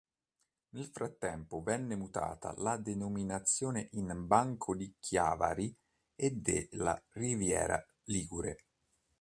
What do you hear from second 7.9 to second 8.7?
Ligure.